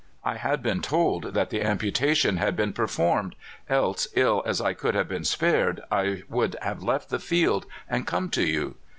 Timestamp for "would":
6.27-6.55